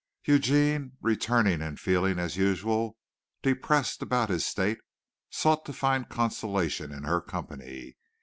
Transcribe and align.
Eugene, 0.25 0.93
returning 0.99 1.61
and 1.61 1.79
feeling, 1.79 2.17
as 2.17 2.35
usual, 2.35 2.97
depressed 3.43 4.01
about 4.01 4.31
his 4.31 4.43
state, 4.43 4.79
sought 5.29 5.63
to 5.63 5.71
find 5.73 6.09
consolation 6.09 6.91
in 6.91 7.03
her 7.03 7.21
company. 7.21 7.95